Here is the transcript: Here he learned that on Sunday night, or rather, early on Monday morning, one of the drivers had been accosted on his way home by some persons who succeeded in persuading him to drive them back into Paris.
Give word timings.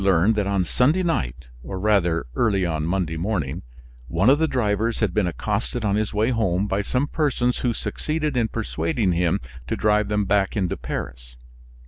Here 0.01 0.09
he 0.09 0.13
learned 0.15 0.33
that 0.37 0.47
on 0.47 0.65
Sunday 0.65 1.03
night, 1.03 1.45
or 1.61 1.79
rather, 1.79 2.25
early 2.33 2.65
on 2.65 2.85
Monday 2.87 3.17
morning, 3.17 3.61
one 4.07 4.31
of 4.31 4.39
the 4.39 4.47
drivers 4.47 4.99
had 4.99 5.13
been 5.13 5.27
accosted 5.27 5.85
on 5.85 5.95
his 5.95 6.11
way 6.11 6.31
home 6.31 6.65
by 6.65 6.81
some 6.81 7.05
persons 7.07 7.59
who 7.59 7.71
succeeded 7.71 8.35
in 8.35 8.47
persuading 8.47 9.11
him 9.11 9.39
to 9.67 9.75
drive 9.75 10.07
them 10.07 10.25
back 10.25 10.57
into 10.57 10.75
Paris. 10.75 11.35